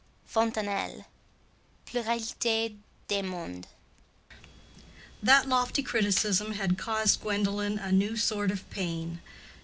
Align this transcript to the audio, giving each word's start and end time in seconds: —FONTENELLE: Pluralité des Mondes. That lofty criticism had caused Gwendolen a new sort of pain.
—FONTENELLE: 0.25 1.05
Pluralité 1.85 2.75
des 3.07 3.21
Mondes. 3.21 3.67
That 5.21 5.47
lofty 5.47 5.83
criticism 5.83 6.53
had 6.53 6.75
caused 6.79 7.21
Gwendolen 7.21 7.77
a 7.77 7.91
new 7.91 8.17
sort 8.17 8.49
of 8.49 8.67
pain. 8.71 9.21